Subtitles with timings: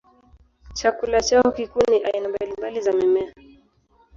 [0.73, 3.33] Chakula chao kikuu ni aina mbalimbali za mimea.